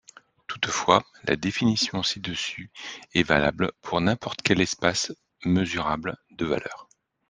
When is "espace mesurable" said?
4.59-6.17